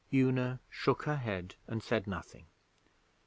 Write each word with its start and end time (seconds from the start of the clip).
Una 0.11 0.59
shook 0.67 1.03
her 1.03 1.17
head 1.17 1.53
and 1.67 1.83
said 1.83 2.07
nothing. 2.07 2.47